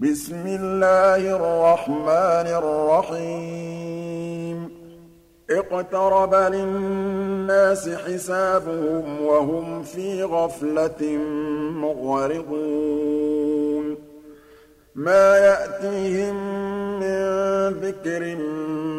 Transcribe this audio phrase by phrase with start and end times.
[0.00, 4.70] بِسْمِ اللَّهِ الرَّحْمَٰنِ الرَّحِيمِ.
[5.50, 11.16] اقْتَرَبَ لِلنَّاسِ حِسَابُهُمْ وَهُمْ فِي غَفْلَةٍ
[11.72, 13.96] مُّعْرِضُونَ
[14.94, 16.34] مَا يَأْتِيهِم
[17.00, 17.18] مِّن
[17.68, 18.36] ذِكْرٍ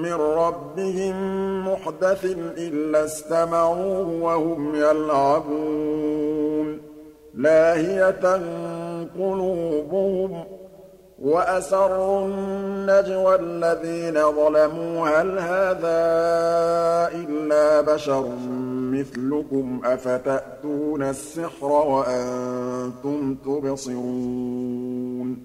[0.02, 1.16] مِّن رَّبِّهِم
[1.68, 2.26] مُّحْدَثٍ
[2.58, 6.82] إِلَّا اسْتَمَعُوهُ وَهُمْ يَلْعَبُونَ.
[7.36, 8.42] لَاهِيَةً
[9.20, 10.61] قُلُوبُهُمْ
[11.22, 16.02] وَأَسَرُّوا النَّجْوَى الَّذِينَ ظَلَمُوا هَلْ هَٰذَا
[17.14, 18.28] إِلَّا بَشَرٌ
[18.92, 25.38] مِّثْلُكُمْ أَفَتَأْتُونَ السِّحْرَ وَأَنتُمْ تُبْصِرُونَ؟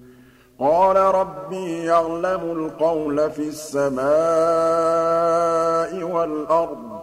[0.59, 4.07] قَالَ رَبِّي يَعْلَمُ الْقَوْلَ فِي السَّمَاءِ
[6.03, 7.01] وَالْأَرْضِ ۖ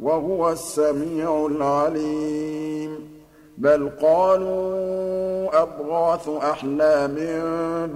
[0.00, 3.15] وَهُوَ السَّمِيعُ الْعَلِيمُ.
[3.58, 7.14] بَلْ قَالُوا أَضْغَاثُ أَحْلَامٍ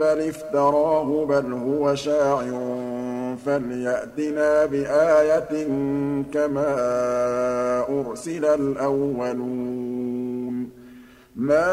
[0.01, 2.87] بَلِ افْتَرَاهُ بَلْ هُوَ شَاعِرٌ
[3.47, 5.65] فَلْيَأْتِنَا بِآيَةٍ
[6.35, 6.75] كَمَا
[7.89, 9.91] أُرْسِلَ الْأَوَّلُونَ
[11.37, 11.71] مَا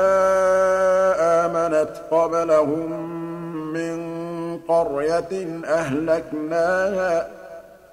[1.45, 2.91] آمَنَتْ قَبْلَهُم
[3.73, 3.97] مِّن
[4.67, 7.27] قَرْيَةٍ أَهْلَكْنَاهَا ۖ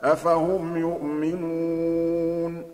[0.05, 2.74] أَفَهُمْ يُؤْمِنُونَ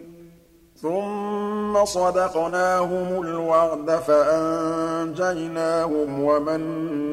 [0.81, 6.61] ثُمَّ صَدَقْنَاهُمُ الْوَعْدَ فَأَنجَيْنَاهُمْ وَمَن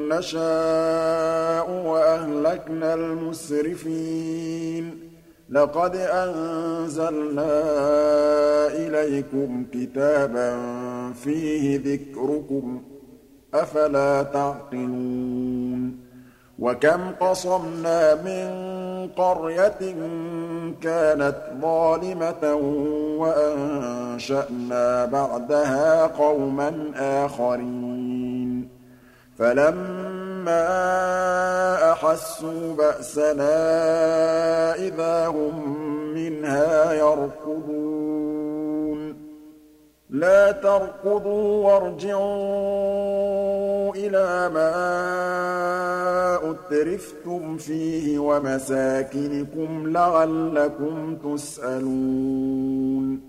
[0.08, 4.98] نَّشَاءُ وَأَهْلَكْنَا الْمُسْرِفِينَ.
[5.50, 7.62] لَقَدْ أَنزَلْنَا
[8.66, 10.58] إِلَيْكُمْ كِتَابًا
[11.12, 12.80] فِيهِ ذِكْرُكُمْ ۖ
[13.54, 15.96] أَفَلَا تَعْقِلُونَ؟
[16.58, 18.48] وَكَمْ قَصَمْنَا مِن
[19.06, 19.94] قَرْيَةٍ
[20.82, 22.54] كَانَتْ ظَالِمَةً
[23.18, 28.68] وَأَنشَأْنَا بَعْدَهَا قَوْمًا آخَرِينَ.
[29.38, 30.62] فَلَمَّا
[31.92, 33.54] أَحَسُّوا بَأْسَنَا
[34.74, 35.78] إِذَا هُم
[36.14, 38.37] مِّنْهَا يَرْكُضُونَ.
[40.10, 44.74] لَا تَرْكُضُوا وَارْجِعُوا إِلَىٰ مَا
[46.50, 53.20] أُتْرِفْتُمْ فِيهِ وَمَسَاكِنِكُمْ لَعَلَّكُمْ تُسْأَلُونَ.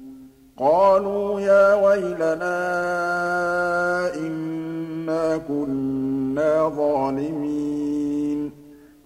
[0.58, 2.56] قَالُوا يَا وَيْلَنَا
[4.16, 8.19] إِنَّا كُنَّا ظَالِمِينَ.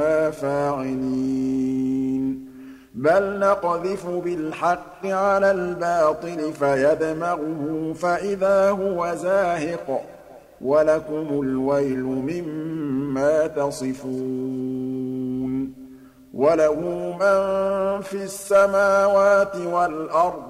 [0.00, 1.70] كُنَّا فَاعِلِينَ
[2.94, 10.02] بَلْ نَقْذِفُ بِالْحَقِّ عَلَى الْبَاطِلِ فَيَدْمَغُهُ فَإِذَا هُوَ زَاهِقٌ ۚ
[10.60, 14.10] وَلَكُمُ الْوَيْلُ مِمَّا تَصِفُونَ.
[16.34, 16.80] وَلَهُ
[17.20, 17.40] مَن
[18.00, 20.49] فِي السَّمَاوَاتِ وَالْأَرْضِ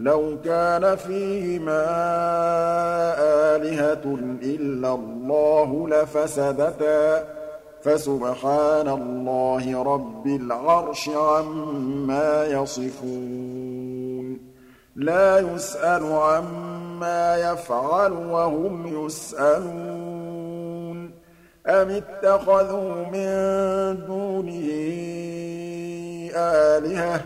[0.00, 1.84] لَوْ كَانَ فِيهِمَا
[3.56, 7.22] آلِهَةٌ إِلَّا اللَّهُ لَفَسَدَتَا ۚ
[7.82, 14.38] فَسُبْحَانَ اللَّهِ رَبِّ الْعَرْشِ عَمَّا يَصِفُونَ.
[14.96, 21.10] لَا يُسْأَلُ عَمَّا يَفْعَلُ وَهُمْ يُسْأَلُونَ.
[21.66, 23.30] أَمِ اتَّخَذُوا مِن
[24.06, 24.68] دُونِهِ
[26.36, 27.22] آلِهَةً ۖ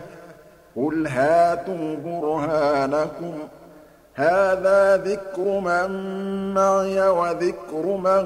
[0.75, 3.49] قُلْ هَاتُوا بُرْهَانَكُمْ ۖ
[4.15, 5.89] هَٰذَا ذِكْرُ مَن
[6.53, 8.25] مَّعِيَ وَذِكْرُ مَن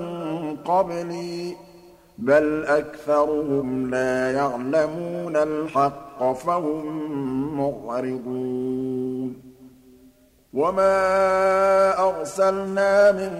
[0.66, 1.56] قَبْلِي ۗ
[2.18, 6.86] بَلْ أَكْثَرُهُمْ لَا يَعْلَمُونَ الْحَقَّ فَهُم
[7.60, 9.50] مُّعْرِضُونَ
[10.54, 10.96] وَمَا
[12.10, 13.34] أَرْسَلْنَا مِن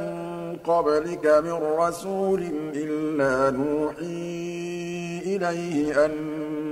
[0.64, 2.44] قَبْلِكَ مِن رَّسُولٍ
[2.76, 6.06] إِلَّا نُوحِي إِلَيْهِ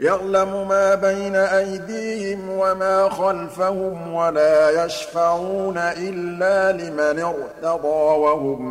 [0.00, 8.62] يَعْلَمُ مَا بَيْنَ أَيْدِيهِمْ وَمَا خَلْفَهُمْ وَلَا يَشْفَعُونَ إِلَّا لِمَنِ ارْتَضَىٰ وَهُم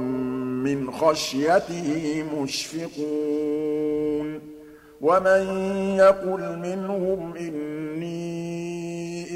[0.64, 4.28] مِّنْ خَشْيَتِهِ مُشْفِقُونَ
[5.02, 5.42] وَمَن
[5.98, 8.22] يَقُلْ مِنْهُمْ إِنِّي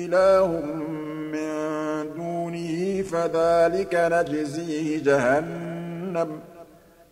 [0.06, 0.48] إِلَٰهٌ
[1.34, 1.50] مِّن
[2.16, 6.42] دُونِهِ فَذَٰلِكَ نَجْزِيهِ جَهَنَّمَ ۚ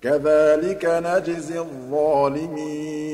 [0.01, 3.11] كَذَٰلِكَ نَجْزِي الظَّالِمِينَ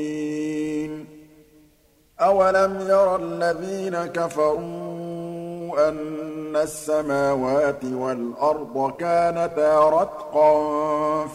[2.28, 10.52] أَوَلَمْ يَرَ الَّذِينَ كَفَرُوا أَنَّ السَّمَاوَاتِ وَالْأَرْضَ كَانَتَا رَتْقًا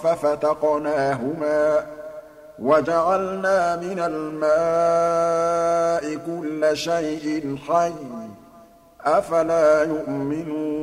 [0.03, 1.83] فَفَتَقْنَاهُمَا ۖ
[2.59, 7.93] وَجَعَلْنَا مِنَ الْمَاءِ كُلَّ شَيْءٍ حَيٍّ ۖ
[9.05, 10.82] أَفَلَا يُؤْمِنُونَ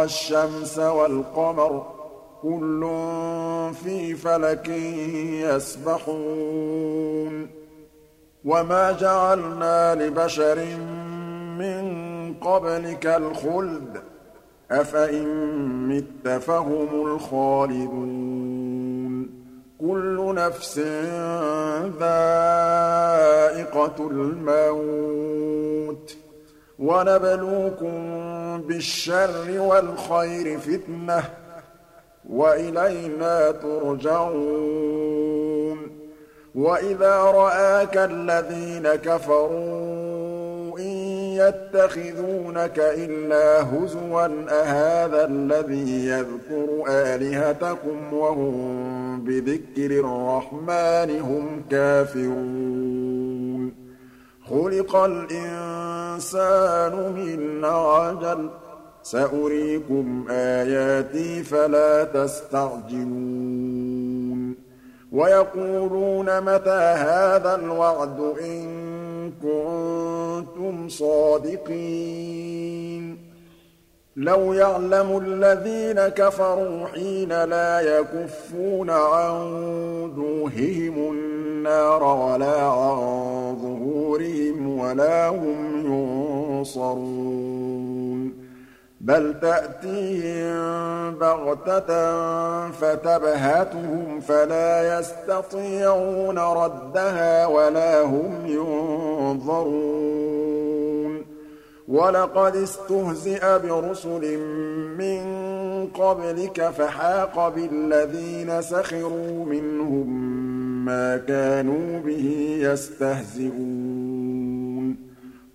[0.00, 1.84] وَالشَّمْسَ وَالْقَمَرَ ۖ
[2.42, 2.80] كُلٌّ
[3.84, 4.68] فِي فَلَكٍ
[5.46, 7.48] يَسْبَحُونَ
[8.44, 10.58] وَمَا جَعَلْنَا لِبَشَرٍ
[11.58, 11.84] مِّن
[12.40, 14.00] قَبْلِكَ الْخُلْدَ ۖ
[14.70, 15.26] أَفَإِن
[15.88, 18.60] مِّتَّ فَهُمُ الْخَالِدُونَ
[19.80, 20.78] كُلُّ نَفْسٍ
[22.00, 26.12] ذَائِقَةُ الْمَوْتِ ۖ
[26.80, 27.92] وَنَبْلُوكُم
[28.68, 31.24] بِالشَّرِّ وَالْخَيْرِ فِتْنَةً ۖ
[32.30, 34.80] وَإِلَيْنَا تُرْجَعُونَ.
[36.54, 40.92] وَإِذَا رَآكَ الَّذِينَ كَفَرُوا إِن
[41.42, 52.99] يَتَّخِذُونَكَ إِلَّا هُزُوًا أَهَٰذَا الَّذِي يَذْكُرُ آلِهَتَكُمْ وَهُم بِذِكْرِ الرَّحْمَٰنِ هُمْ كَافِرُونَ.
[54.50, 58.50] خُلِقَ الْإِنسَانُ مِنْ عَجَلٍ ۚ.
[59.02, 63.50] سَأُرِيكُمْ آيَاتِي فَلَا تَسْتَعْجِلُونِ.
[65.12, 68.66] وَيَقُولُونَ مَتَىٰ هَٰذَا الْوَعْدُ إِن
[69.42, 71.80] كُنتُمْ صَادِقِينَ.
[74.16, 83.39] لَوْ يَعْلَمُ الَّذِينَ كَفَرُوا حِينَ لَا يَكُفُّونَ عَن وُجُوهِهِمُ النَّارَ وَلَا عَن
[84.10, 85.86] ظُهُورِهِمْ وَلَا هُمْ
[86.58, 88.32] يُنصَرُونَ.
[89.00, 91.90] بَلْ تَأْتِيهِم بَغْتَةً
[92.70, 99.90] فَتَبْهَتُهُمْ فَلَا يَسْتَطِيعُونَ رَدَّهَا وَلَا هُمْ يُنظَرُونَ.
[101.88, 104.38] وَلَقَدِ اسْتُهْزِئَ بِرُسُلٍ
[104.98, 105.22] مِّن
[105.86, 110.40] قَبْلِكَ فَحَاقَ بِالَّذِينَ سَخِرُوا مِنْهُم
[110.84, 114.09] مَّا كَانُوا بِهِ يَسْتَهْزِئُونَ.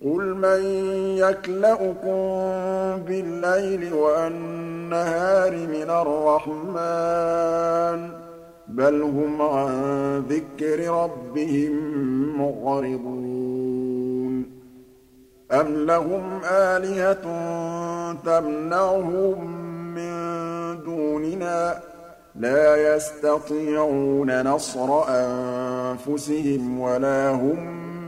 [0.06, 0.62] قُلْ مَن
[1.18, 2.18] يَكْلَؤُكُم
[3.06, 8.10] بِاللَّيْلِ وَالنَّهَارِ مِنَ الرَّحْمَٰنِ ۗ
[8.68, 11.72] بَلْ هُمْ عَن ذِكْرِ رَبِّهِم
[12.40, 14.46] مُّعْرِضُونَ
[15.52, 17.24] أَمْ لَهُمْ آلِهَةٌ
[18.24, 19.46] تَمْنَعُهُم
[19.94, 20.12] مِّن
[20.84, 21.78] دُونِنَا ۚ
[22.36, 27.95] لَا يَسْتَطِيعُونَ نَصْرَ أَنفُسِهِمْ وَلَا هُم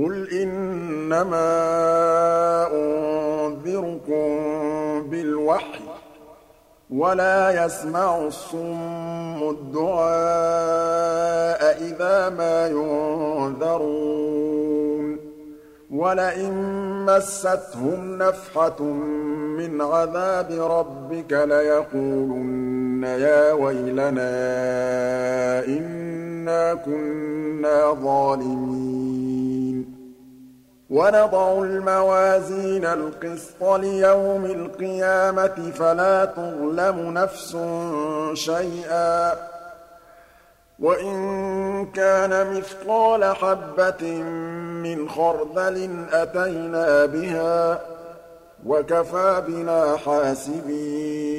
[0.00, 1.50] قُلْ إِنَّمَا
[3.70, 4.30] يُخْبِرُكُم
[5.10, 5.80] بِالْوَحْيِ
[6.90, 10.00] وَلَا يَسْمَعُ الصُّمُّ الدُّعَاءَ
[11.82, 12.66] إِذَا مَا
[13.46, 14.00] يُنذَرُونَ
[15.90, 16.52] وَلَئِن
[17.06, 18.82] مَّسَّتْهُمْ نَفْحَةٌ
[19.60, 24.30] مِّنْ عَذَابِ رَبِّكَ لَيَقُولُنَّ يَا وَيْلَنَا
[25.66, 29.59] إِنَّا كُنَّا ظَالِمِينَ
[30.90, 37.56] وَنَضَعُ الْمَوَازِينَ الْقِسْطَ لِيَوْمِ الْقِيَامَةِ فَلَا تُظْلَمُ نَفْسٌ
[38.34, 39.38] شَيْئًا ۖ.
[40.78, 44.04] وَإِن كَانَ مِثْقَالَ حَبَّةٍ
[44.82, 47.78] مِّنْ خَرْدَلٍ أَتَيْنَا بِهَا ۗ
[48.66, 51.30] وَكَفَىٰ بِنَا حَاسِبِينَ.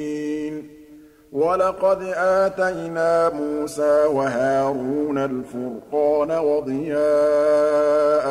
[1.32, 8.26] وَلَقَدْ آتَيْنَا مُوسَىٰ وَهَارُونَ الْفُرْقَانَ وَضِيَاءً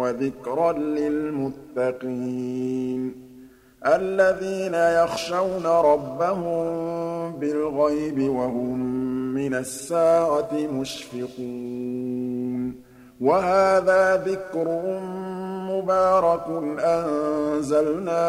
[0.00, 0.72] وَذِكْرًا
[1.78, 2.08] لِّلْمُتَّقِينَ
[3.86, 6.66] الَّذِينَ يَخْشَوْنَ رَبَّهُم
[7.36, 8.78] بِالْغَيْبِ وَهُم
[9.34, 12.08] مِّنَ السَّاعَةِ مُشْفِقُونَ
[13.20, 14.68] وَهَٰذَا ذِكْرٌ
[15.70, 16.46] مُّبَارَكٌ
[17.78, 18.28] أَنزَلْنَاهُ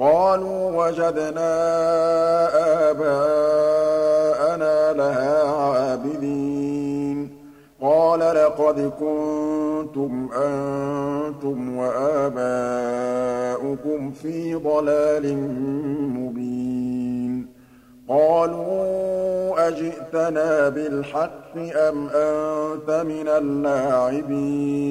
[0.00, 1.54] قَالُوا وَجَدْنَا
[2.90, 7.30] آبَاءَنَا لَهَا عَابِدِينَ.
[7.82, 12.40] قَالَ لَقَدْ كُنتُمْ أَنتُمْ وَآبَاؤُكُمْ
[14.10, 15.36] فِي ضَلَالٍ
[16.16, 17.46] مُّبِينٍ.
[18.08, 24.90] قَالُوا أَجِئْتَنَا بِالْحَقِّ أَمْ أَنتَ مِنَ اللاعبين؟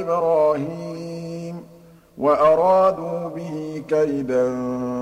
[0.00, 1.56] إِبْرَاهِيمَ
[2.18, 4.46] وَأَرَادُوا بِهِ كَيْدًا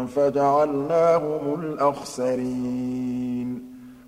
[0.07, 3.49] فَجَعَلْنَاهُمُ الْأَخْسَرِينَ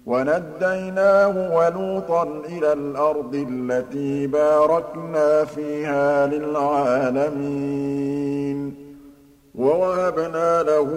[0.06, 7.74] وَنَجَّيْنَاهُ وَلُوطًا إِلَى الْأَرْضِ الَّتِي بَارَكْنَا فِيهَا لِلْعَالَمِينَ
[9.54, 10.90] وَوَهَبْنَا لَهُ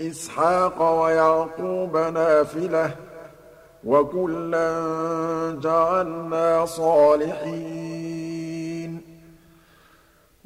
[0.00, 2.92] إِسْحَاقَ وَيَعْقُوبَ نَافِلَةً ۖ
[3.84, 4.70] وَكُلًّا
[5.62, 7.97] جَعَلْنَا صَالِحِينَ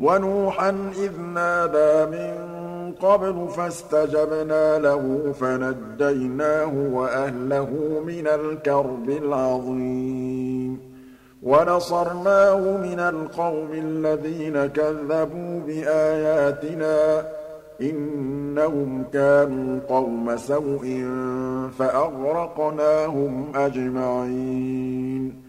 [0.00, 2.32] وَنُوحًا إِذْ نَادَىٰ مِن
[2.92, 10.78] قَبْلُ فَاسْتَجَبْنَا لَهُ فَنَجَّيْنَاهُ وَأَهْلَهُ مِنَ الْكَرْبِ الْعَظِيمِ.
[11.42, 17.24] وَنَصَرْنَاهُ مِنَ الْقَوْمِ الَّذِينَ كَذَّبُوا بِآيَاتِنَا ۚ
[17.80, 21.04] إِنَّهُمْ كَانُوا قَوْمَ سَوْءٍ
[21.78, 25.45] فَأَغْرَقْنَاهُمْ أَجْمَعِينَ.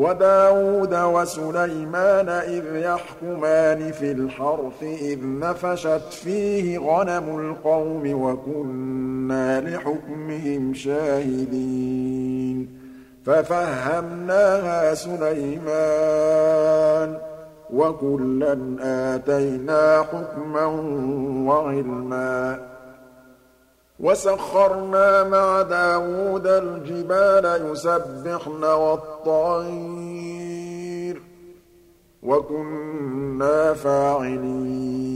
[0.00, 12.68] وَدَاوُودَ وَسُلَيْمَانَ إِذْ يَحْكُمَانِ فِي الْحَرْثِ إِذْ نَفَشَتْ فِيهِ غَنَمُ الْقَوْمِ وَكُنَّا لِحُكْمِهِمْ شَاهِدِينَ.
[13.26, 15.58] فَفَهَّمْنَاهَا سُلَيْمَانَ
[17.14, 17.20] ۚ
[17.72, 18.76] وَكُلًّا
[19.14, 20.66] آتَيْنَا حُكْمًا
[21.52, 22.58] وَعِلْمًا.
[24.00, 29.96] وَسَخَّرْنَا مَعَ دَاوُودَ الْجِبَالَ يُسَبِّحْنَ وَالطَّيْرَ
[31.16, 31.20] ۚ
[32.22, 35.10] وَكُنَّا فَاعِلِينَ.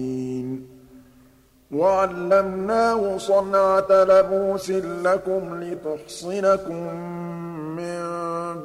[1.73, 6.94] وَعَلَّمْنَاهُ صَنْعَةَ لَبُوسٍ لَّكُمْ لِتُحْصِنَكُم
[7.77, 8.01] مِّن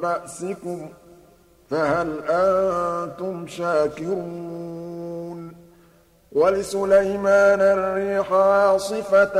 [0.02, 0.90] بَأْسِكُمْ ۖ
[1.70, 4.89] فَهَلْ أَنتُمْ شَاكِرُونَ؟
[6.32, 9.34] وَلِسُلَيْمَانَ الرِّيحَ عَاصِفَةً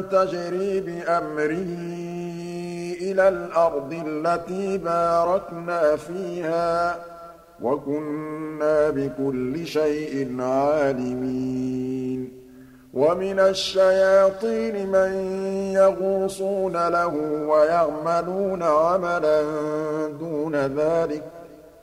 [0.00, 1.72] تَجْرِي بِأَمْرِهِ
[3.00, 6.96] إِلَى الْأَرْضِ الَّتِي بَارَكْنَا فِيهَا ۚ
[7.62, 12.32] وَكُنَّا بِكُلِّ شَيْءٍ عَالِمِينَ.
[12.94, 15.12] وَمِنَ الشَّيَاطِينِ مَن
[15.74, 17.14] يَغُوصُونَ لَهُ
[17.48, 19.42] وَيَعْمَلُونَ عَمَلًا
[20.20, 21.22] دُونَ ذَٰلِكَ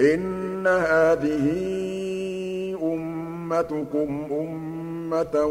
[0.00, 1.46] إِنَّ هَٰذِهِ
[2.82, 5.44] أُمَّتُكُمْ أُمَّةً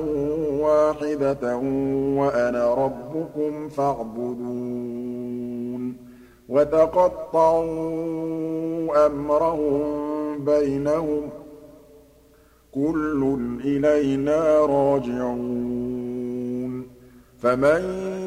[0.63, 1.57] وَاحِدَةً
[2.17, 4.87] وَأَنَا رَبُّكُمْ فَاعْبُدُونِ
[6.49, 7.67] وَتَقَطَّعُوا
[9.05, 11.31] أَمْرَهُم بَيْنَهُمْ ۖ
[12.71, 16.07] كُلٌّ إِلَيْنَا رَاجِعُونَ
[17.39, 18.26] فَمَن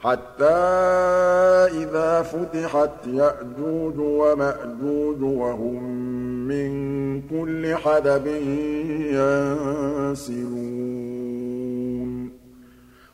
[0.00, 0.44] حَتَّىٰ
[1.82, 5.82] إِذَا فُتِحَتْ يَأْجُوجُ وَمَأْجُوجُ وَهُم
[6.48, 6.70] مِّن
[7.22, 8.26] كُلِّ حَدَبٍ
[9.12, 11.39] يَنسِلُونَ.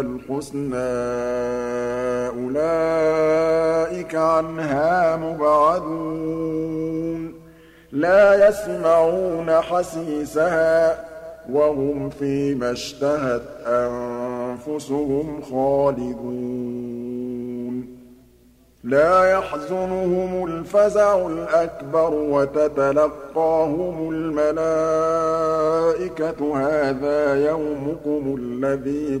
[0.00, 0.76] الْحُسْنَىٰ
[2.28, 7.34] أُولَٰئِكَ عَنْهَا مُبْعَدُونَ.
[7.92, 11.04] لَا يَسْمَعُونَ حَسِيسَهَا
[11.50, 16.82] وَهُمْ فِيمَا اشْتَهَتْ أَنفُسُهُمْ خَالِدُونَ.
[18.84, 26.56] لَا يَحْزُنُهُمُ الْفَزَعُ الْأَكْبَرُ وَتَتَلَقَّاهُمُ الْمَلَائِكَةُ.
[26.56, 29.20] هَٰذَا يَوْمُكُمُ الَّذِي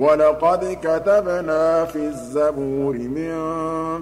[0.00, 3.32] وَلَقَدْ كَتَبْنَا فِي الزَّبُورِ مِن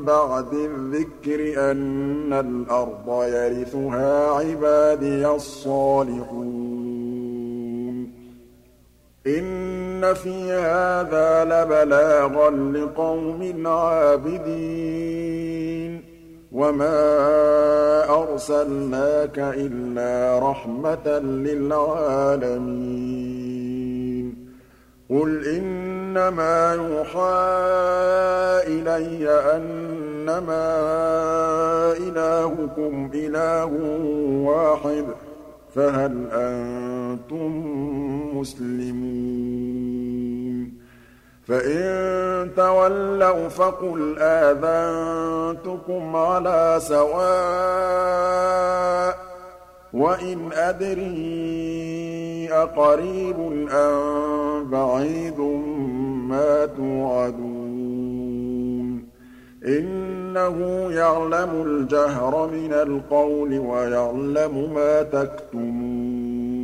[0.04, 6.58] بَعْدِ الذِّكْرِ أَنَّ الْأَرْضَ يَرِثُهَا عِبَادِيَ الصَّالِحُونَ.
[9.26, 14.58] إِنَّ فِي هَٰذَا لَبَلَاغًا لِّقَوْمٍ عَابِدِينَ.
[16.52, 17.18] وَمَا
[18.22, 23.37] أَرْسَلْنَاكَ إِلَّا رَحْمَةً لِّلْعَالَمِينَ.
[25.10, 27.48] قُلْ إِنَّمَا يُوحَىٰ
[28.66, 30.66] إِلَيَّ أَنَّمَا
[31.96, 33.70] إِلَٰهُكُمْ إِلَٰهٌ
[34.48, 35.14] وَاحِدٌ ۖ
[35.74, 37.50] فَهَلْ أَنتُم
[38.38, 39.78] مُّسْلِمُونَ
[41.48, 48.08] فَإِن تَوَلَّوْا فَقُلْ آذَنتُكُمْ عَلَىٰ سَوَاءٍ
[49.12, 49.16] ۖ
[49.92, 53.36] وَإِنْ أَدْرِي أَقَرِيبٌ
[53.72, 55.40] أَم بَعِيدٌ
[56.28, 57.88] مَّا تُوعَدُونَ
[59.66, 60.56] إِنَّهُ
[60.92, 66.58] يَعْلَمُ الْجَهْرَ مِنَ الْقَوْلِ وَيَعْلَمُ مَا تَكْتُمُونَ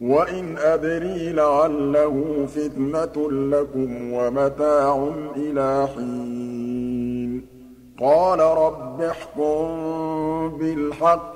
[0.00, 7.42] وَإِنْ أَدْرِي لَعَلَّهُ فِتْنَةٌ لَّكُمْ وَمَتَاعٌ إِلَىٰ حِينٍ
[8.00, 9.68] قَالَ رَبِّ احْكُم
[10.58, 11.35] بِالْحَقِّ ۗ